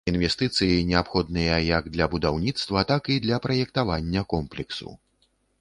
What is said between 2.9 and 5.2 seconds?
так і для праектавання комплексу.